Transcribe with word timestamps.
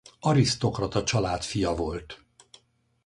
Arisztokrata 0.19 1.03
család 1.03 1.43
fia 1.43 1.75
volt. 1.75 2.23